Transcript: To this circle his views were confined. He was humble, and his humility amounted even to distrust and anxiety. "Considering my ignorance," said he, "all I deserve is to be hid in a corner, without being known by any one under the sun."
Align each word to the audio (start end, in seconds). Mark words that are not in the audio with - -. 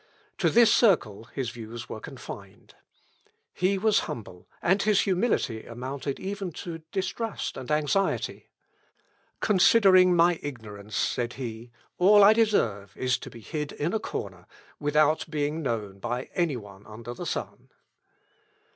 To 0.39 0.49
this 0.49 0.73
circle 0.73 1.25
his 1.25 1.51
views 1.51 1.87
were 1.87 1.99
confined. 1.99 2.73
He 3.53 3.77
was 3.77 3.99
humble, 4.09 4.49
and 4.59 4.81
his 4.81 5.01
humility 5.01 5.63
amounted 5.67 6.19
even 6.19 6.53
to 6.53 6.79
distrust 6.91 7.55
and 7.55 7.69
anxiety. 7.69 8.49
"Considering 9.41 10.15
my 10.15 10.39
ignorance," 10.41 10.95
said 10.95 11.33
he, 11.33 11.69
"all 11.99 12.23
I 12.23 12.33
deserve 12.33 12.97
is 12.97 13.19
to 13.19 13.29
be 13.29 13.41
hid 13.41 13.73
in 13.73 13.93
a 13.93 13.99
corner, 13.99 14.47
without 14.79 15.29
being 15.29 15.61
known 15.61 15.99
by 15.99 16.29
any 16.33 16.57
one 16.57 16.83
under 16.87 17.13
the 17.13 17.27
sun." 17.27 17.69